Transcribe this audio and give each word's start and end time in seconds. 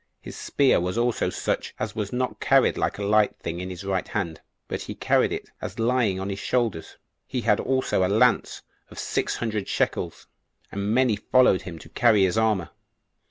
His 0.19 0.35
spear 0.35 0.79
was 0.79 0.97
also 0.97 1.29
such 1.29 1.75
as 1.77 1.95
was 1.95 2.11
not 2.11 2.39
carried 2.39 2.75
like 2.75 2.97
a 2.97 3.03
light 3.03 3.35
thing 3.37 3.59
in 3.59 3.69
his 3.69 3.83
right 3.83 4.07
hand, 4.07 4.41
but 4.67 4.81
he 4.81 4.95
carried 4.95 5.31
it 5.31 5.51
as 5.61 5.77
lying 5.77 6.19
on 6.19 6.29
his 6.31 6.39
shoulders. 6.39 6.97
He 7.27 7.41
had 7.41 7.59
also 7.59 8.03
a 8.03 8.09
lance 8.09 8.63
of 8.89 8.97
six 8.97 9.35
hundred 9.35 9.67
shekels; 9.67 10.25
and 10.71 10.91
many 10.91 11.15
followed 11.17 11.61
him 11.61 11.77
to 11.77 11.89
carry 11.89 12.23
his 12.23 12.35
armor. 12.35 12.71